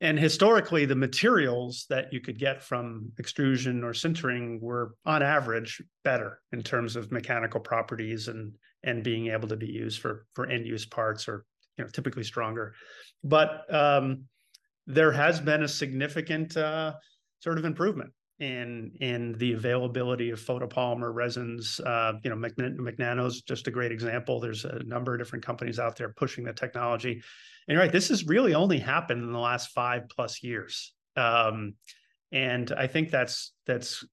And 0.00 0.18
historically, 0.18 0.84
the 0.84 0.94
materials 0.94 1.86
that 1.88 2.12
you 2.12 2.20
could 2.20 2.38
get 2.38 2.62
from 2.62 3.12
extrusion 3.18 3.82
or 3.82 3.92
sintering 3.92 4.60
were, 4.60 4.94
on 5.06 5.22
average, 5.22 5.82
better 6.04 6.40
in 6.52 6.62
terms 6.62 6.96
of 6.96 7.10
mechanical 7.10 7.60
properties 7.60 8.28
and 8.28 8.52
and 8.82 9.02
being 9.02 9.28
able 9.28 9.48
to 9.48 9.56
be 9.56 9.66
used 9.66 10.00
for 10.00 10.26
for 10.34 10.46
end 10.46 10.66
use 10.66 10.84
parts 10.84 11.28
or 11.28 11.44
you 11.78 11.84
know 11.84 11.90
typically 11.90 12.24
stronger. 12.24 12.74
But 13.24 13.72
um, 13.74 14.24
there 14.86 15.12
has 15.12 15.40
been 15.40 15.62
a 15.62 15.68
significant 15.68 16.56
uh, 16.56 16.94
sort 17.40 17.58
of 17.58 17.64
improvement 17.64 18.12
in 18.38 18.92
in 19.00 19.32
the 19.38 19.54
availability 19.54 20.30
of 20.30 20.40
photopolymer 20.40 21.12
resins. 21.14 21.80
Uh, 21.80 22.14
you 22.22 22.30
know, 22.30 22.36
Mechnano's 22.36 23.42
just 23.42 23.66
a 23.66 23.70
great 23.70 23.92
example. 23.92 24.40
There's 24.40 24.66
a 24.66 24.82
number 24.84 25.14
of 25.14 25.20
different 25.20 25.44
companies 25.44 25.78
out 25.78 25.96
there 25.96 26.10
pushing 26.10 26.44
the 26.44 26.52
technology. 26.52 27.22
And 27.68 27.78
right, 27.78 27.90
this 27.90 28.08
has 28.08 28.26
really 28.26 28.54
only 28.54 28.78
happened 28.78 29.22
in 29.22 29.32
the 29.32 29.38
last 29.38 29.70
five 29.70 30.08
plus 30.08 30.42
years. 30.42 30.92
Um, 31.16 31.74
and 32.32 32.72
I 32.72 32.86
think 32.86 33.10
that's 33.10 33.52
that's 33.66 34.04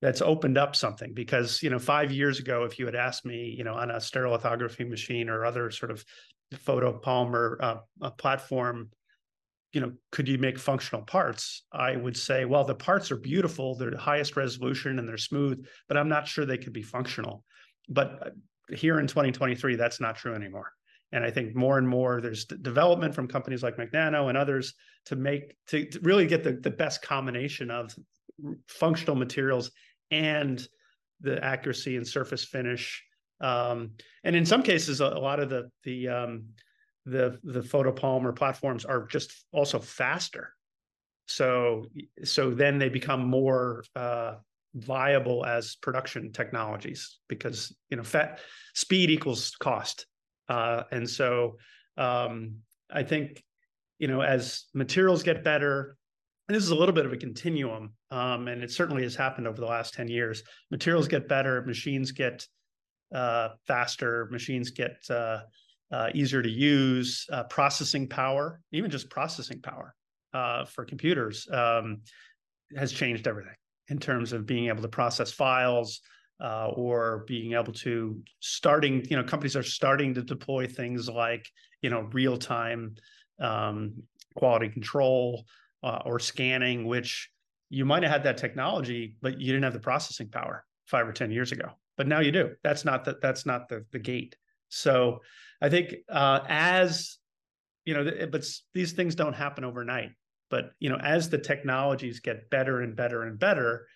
that's 0.00 0.20
opened 0.20 0.58
up 0.58 0.74
something 0.74 1.14
because 1.14 1.62
you 1.62 1.70
know 1.70 1.78
five 1.78 2.10
years 2.10 2.40
ago 2.40 2.64
if 2.64 2.78
you 2.78 2.86
had 2.86 2.96
asked 2.96 3.24
me 3.24 3.54
you 3.56 3.64
know 3.64 3.74
on 3.74 3.90
a 3.90 3.96
stereolithography 3.96 4.88
machine 4.88 5.28
or 5.28 5.44
other 5.44 5.70
sort 5.70 5.90
of 5.90 6.04
photopolymer 6.54 7.56
uh, 8.02 8.10
platform 8.10 8.90
you 9.72 9.80
know 9.80 9.92
could 10.10 10.28
you 10.28 10.38
make 10.38 10.58
functional 10.58 11.02
parts? 11.02 11.64
I 11.72 11.96
would 11.96 12.16
say 12.16 12.44
well 12.44 12.64
the 12.64 12.74
parts 12.74 13.10
are 13.10 13.16
beautiful 13.16 13.76
they're 13.76 13.90
the 13.90 13.98
highest 13.98 14.36
resolution 14.36 14.98
and 14.98 15.08
they're 15.08 15.16
smooth 15.16 15.64
but 15.88 15.96
i'm 15.96 16.08
not 16.08 16.26
sure 16.28 16.44
they 16.44 16.58
could 16.58 16.72
be 16.72 16.82
functional. 16.82 17.44
But 17.88 18.18
uh, 18.26 18.74
here 18.74 18.98
in 19.00 19.06
2023 19.06 19.76
that's 19.76 20.00
not 20.00 20.16
true 20.16 20.34
anymore 20.34 20.72
and 21.12 21.24
I 21.24 21.30
think 21.30 21.54
more 21.54 21.78
and 21.78 21.88
more 21.88 22.20
there's 22.20 22.44
development 22.46 23.14
from 23.14 23.28
companies 23.28 23.62
like 23.62 23.76
Mechnano 23.76 24.28
and 24.28 24.38
others 24.38 24.74
to 25.06 25.16
make 25.16 25.54
to, 25.68 25.84
to 25.86 26.00
really 26.00 26.26
get 26.26 26.42
the, 26.42 26.52
the 26.52 26.70
best 26.70 27.02
combination 27.02 27.70
of 27.70 27.94
functional 28.68 29.16
materials 29.16 29.70
and 30.10 30.66
the 31.20 31.42
accuracy 31.44 31.96
and 31.96 32.06
surface 32.06 32.44
finish. 32.44 33.02
Um, 33.40 33.92
and 34.24 34.34
in 34.34 34.46
some 34.46 34.62
cases, 34.62 35.00
a, 35.00 35.06
a 35.06 35.20
lot 35.20 35.38
of 35.38 35.50
the 35.50 35.70
the 35.84 36.08
um, 36.08 36.44
the 37.04 37.38
the 37.44 37.60
photopolymer 37.60 38.34
platforms 38.34 38.84
are 38.84 39.06
just 39.06 39.44
also 39.52 39.78
faster. 39.78 40.54
So 41.26 41.86
so 42.24 42.50
then 42.50 42.78
they 42.78 42.88
become 42.88 43.26
more 43.26 43.84
uh, 43.94 44.36
viable 44.74 45.44
as 45.44 45.76
production 45.76 46.32
technologies 46.32 47.18
because 47.28 47.76
you 47.90 47.96
know 47.96 48.02
fat 48.02 48.40
speed 48.74 49.10
equals 49.10 49.50
cost 49.60 50.06
uh, 50.48 50.84
and 50.90 51.08
so 51.08 51.56
um, 51.96 52.56
I 52.90 53.02
think, 53.02 53.42
you 53.98 54.08
know, 54.08 54.20
as 54.20 54.64
materials 54.74 55.22
get 55.22 55.44
better, 55.44 55.96
and 56.48 56.56
this 56.56 56.64
is 56.64 56.70
a 56.70 56.74
little 56.74 56.94
bit 56.94 57.06
of 57.06 57.12
a 57.12 57.16
continuum, 57.16 57.92
um, 58.10 58.48
and 58.48 58.62
it 58.62 58.70
certainly 58.70 59.02
has 59.02 59.14
happened 59.14 59.46
over 59.46 59.60
the 59.60 59.66
last 59.66 59.94
10 59.94 60.08
years. 60.08 60.42
Materials 60.70 61.08
get 61.08 61.28
better, 61.28 61.62
machines 61.62 62.10
get 62.10 62.46
uh, 63.14 63.50
faster, 63.66 64.28
machines 64.30 64.70
get 64.70 64.96
uh, 65.08 65.40
uh, 65.92 66.08
easier 66.14 66.42
to 66.42 66.50
use, 66.50 67.26
uh, 67.32 67.44
processing 67.44 68.08
power, 68.08 68.60
even 68.72 68.90
just 68.90 69.10
processing 69.10 69.60
power 69.60 69.94
uh, 70.32 70.64
for 70.64 70.84
computers 70.84 71.46
um, 71.52 72.00
has 72.76 72.92
changed 72.92 73.28
everything 73.28 73.54
in 73.88 73.98
terms 73.98 74.32
of 74.32 74.46
being 74.46 74.68
able 74.68 74.82
to 74.82 74.88
process 74.88 75.30
files, 75.30 76.00
uh, 76.42 76.68
or 76.74 77.24
being 77.28 77.52
able 77.52 77.72
to 77.72 78.20
starting 78.40 79.04
you 79.08 79.16
know 79.16 79.22
companies 79.22 79.56
are 79.56 79.62
starting 79.62 80.12
to 80.12 80.22
deploy 80.22 80.66
things 80.66 81.08
like 81.08 81.48
you 81.82 81.88
know 81.88 82.08
real 82.12 82.36
time 82.36 82.94
um, 83.40 83.94
quality 84.34 84.68
control 84.68 85.44
uh, 85.82 86.00
or 86.04 86.18
scanning 86.18 86.84
which 86.84 87.30
you 87.70 87.84
might 87.84 88.02
have 88.02 88.12
had 88.12 88.24
that 88.24 88.36
technology 88.36 89.16
but 89.22 89.40
you 89.40 89.46
didn't 89.46 89.64
have 89.64 89.72
the 89.72 89.80
processing 89.80 90.28
power 90.28 90.64
five 90.86 91.06
or 91.06 91.12
ten 91.12 91.30
years 91.30 91.52
ago. 91.52 91.70
But 91.96 92.08
now 92.08 92.20
you 92.20 92.32
do. 92.32 92.50
That's 92.62 92.84
not 92.84 93.04
the 93.04 93.18
that's 93.22 93.46
not 93.46 93.68
the, 93.68 93.84
the 93.92 93.98
gate. 93.98 94.36
So 94.68 95.20
i 95.60 95.68
think 95.68 95.94
uh, 96.08 96.40
as 96.48 97.18
you 97.84 97.94
know 97.94 98.26
but 98.30 98.44
these 98.74 98.92
things 98.92 99.14
don't 99.14 99.32
happen 99.34 99.64
overnight. 99.64 100.10
But 100.50 100.72
you 100.80 100.90
know 100.90 100.98
as 100.98 101.30
the 101.30 101.38
technologies 101.38 102.20
get 102.20 102.50
better 102.50 102.80
and 102.80 102.96
better 102.96 103.22
and 103.22 103.38
better 103.38 103.86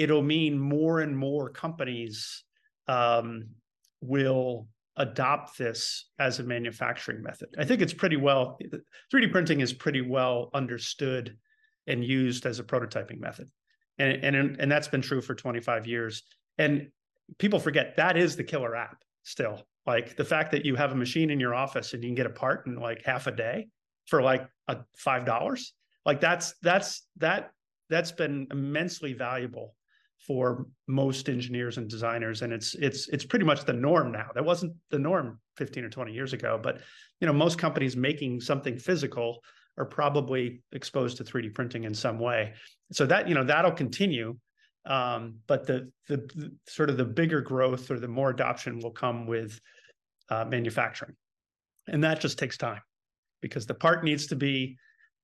it'll 0.00 0.22
mean 0.22 0.58
more 0.58 1.00
and 1.00 1.14
more 1.14 1.50
companies 1.50 2.42
um, 2.88 3.48
will 4.00 4.66
adopt 4.96 5.58
this 5.58 6.08
as 6.18 6.38
a 6.38 6.42
manufacturing 6.42 7.22
method. 7.22 7.48
I 7.58 7.64
think 7.64 7.82
it's 7.82 7.92
pretty 7.92 8.16
well 8.16 8.58
3D 9.12 9.30
printing 9.30 9.60
is 9.60 9.74
pretty 9.74 10.00
well 10.00 10.50
understood 10.54 11.36
and 11.86 12.02
used 12.02 12.46
as 12.46 12.58
a 12.58 12.64
prototyping 12.64 13.20
method. 13.20 13.50
And 13.98 14.24
and 14.24 14.58
and 14.58 14.72
that's 14.72 14.88
been 14.88 15.02
true 15.02 15.20
for 15.20 15.34
25 15.34 15.86
years. 15.86 16.22
And 16.56 16.88
people 17.38 17.58
forget 17.58 17.96
that 17.96 18.16
is 18.16 18.36
the 18.36 18.44
killer 18.44 18.74
app 18.74 19.02
still. 19.22 19.66
Like 19.86 20.16
the 20.16 20.24
fact 20.24 20.50
that 20.52 20.64
you 20.64 20.76
have 20.76 20.92
a 20.92 20.96
machine 20.96 21.30
in 21.30 21.38
your 21.38 21.54
office 21.54 21.92
and 21.92 22.02
you 22.02 22.08
can 22.08 22.14
get 22.14 22.26
a 22.26 22.30
part 22.30 22.66
in 22.66 22.76
like 22.76 23.04
half 23.04 23.26
a 23.26 23.32
day 23.32 23.68
for 24.06 24.22
like 24.22 24.48
a 24.66 24.78
$5. 25.06 25.60
Like 26.06 26.20
that's 26.20 26.54
that's 26.62 27.06
that 27.18 27.50
that's 27.90 28.12
been 28.12 28.46
immensely 28.50 29.12
valuable 29.12 29.74
for 30.26 30.66
most 30.86 31.28
engineers 31.28 31.78
and 31.78 31.88
designers 31.88 32.42
and 32.42 32.52
it's 32.52 32.74
it's 32.74 33.08
it's 33.08 33.24
pretty 33.24 33.44
much 33.44 33.64
the 33.64 33.72
norm 33.72 34.12
now. 34.12 34.28
That 34.34 34.44
wasn't 34.44 34.74
the 34.90 34.98
norm 34.98 35.40
15 35.56 35.84
or 35.84 35.90
20 35.90 36.12
years 36.12 36.32
ago 36.32 36.58
but 36.62 36.80
you 37.20 37.26
know 37.26 37.32
most 37.32 37.58
companies 37.58 37.96
making 37.96 38.40
something 38.40 38.78
physical 38.78 39.42
are 39.78 39.86
probably 39.86 40.62
exposed 40.72 41.16
to 41.16 41.24
3d 41.24 41.54
printing 41.54 41.84
in 41.84 41.94
some 41.94 42.18
way. 42.18 42.54
So 42.92 43.06
that 43.06 43.28
you 43.28 43.34
know 43.34 43.44
that'll 43.44 43.72
continue 43.72 44.36
um, 44.86 45.36
but 45.46 45.66
the, 45.66 45.90
the, 46.08 46.16
the 46.16 46.52
sort 46.66 46.90
of 46.90 46.96
the 46.96 47.04
bigger 47.04 47.40
growth 47.40 47.90
or 47.90 47.98
the 47.98 48.08
more 48.08 48.30
adoption 48.30 48.80
will 48.80 48.90
come 48.90 49.26
with 49.26 49.60
uh, 50.30 50.44
manufacturing. 50.44 51.14
And 51.88 52.02
that 52.04 52.20
just 52.20 52.38
takes 52.38 52.56
time 52.56 52.80
because 53.42 53.66
the 53.66 53.74
part 53.74 54.04
needs 54.04 54.28
to 54.28 54.36
be 54.36 54.76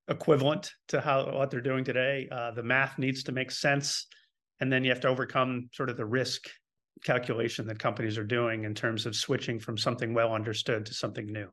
equivalent 0.08 0.72
to 0.88 1.00
how 1.00 1.32
what 1.32 1.50
they're 1.50 1.60
doing 1.60 1.84
today. 1.84 2.28
Uh, 2.30 2.50
the 2.50 2.62
math 2.62 2.98
needs 2.98 3.24
to 3.24 3.32
make 3.32 3.50
sense 3.50 4.06
and 4.60 4.72
then 4.72 4.84
you 4.84 4.90
have 4.90 5.00
to 5.00 5.08
overcome 5.08 5.68
sort 5.72 5.90
of 5.90 5.96
the 5.96 6.06
risk 6.06 6.48
calculation 7.04 7.66
that 7.66 7.78
companies 7.78 8.16
are 8.18 8.24
doing 8.24 8.64
in 8.64 8.74
terms 8.74 9.06
of 9.06 9.14
switching 9.14 9.58
from 9.58 9.76
something 9.76 10.14
well 10.14 10.32
understood 10.32 10.86
to 10.86 10.94
something 10.94 11.26
new. 11.26 11.48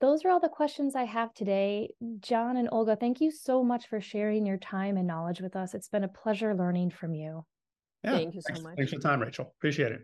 Those 0.00 0.24
are 0.24 0.30
all 0.30 0.40
the 0.40 0.48
questions 0.48 0.94
I 0.94 1.04
have 1.04 1.32
today. 1.32 1.88
John 2.20 2.58
and 2.58 2.68
Olga, 2.70 2.96
thank 2.96 3.20
you 3.20 3.30
so 3.30 3.64
much 3.64 3.88
for 3.88 4.00
sharing 4.00 4.44
your 4.44 4.58
time 4.58 4.98
and 4.98 5.06
knowledge 5.06 5.40
with 5.40 5.56
us. 5.56 5.74
It's 5.74 5.88
been 5.88 6.04
a 6.04 6.08
pleasure 6.08 6.54
learning 6.54 6.90
from 6.90 7.14
you. 7.14 7.44
Yeah, 8.04 8.12
thank 8.12 8.34
you 8.34 8.42
so 8.42 8.48
thanks, 8.48 8.62
much. 8.62 8.76
Thanks 8.76 8.92
for 8.92 8.98
the 8.98 9.02
time, 9.02 9.20
Rachel. 9.20 9.54
Appreciate 9.58 9.92
it. 9.92 10.00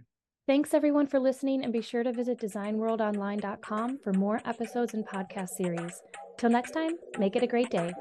Thanks 0.46 0.74
everyone 0.74 1.06
for 1.06 1.20
listening 1.20 1.62
and 1.62 1.72
be 1.72 1.82
sure 1.82 2.02
to 2.02 2.12
visit 2.12 2.40
designworldonline.com 2.40 3.98
for 4.02 4.12
more 4.14 4.40
episodes 4.44 4.94
and 4.94 5.06
podcast 5.06 5.50
series. 5.50 6.02
Till 6.38 6.50
next 6.50 6.72
time, 6.72 6.92
make 7.18 7.36
it 7.36 7.42
a 7.42 7.46
great 7.46 7.70
day. 7.70 7.92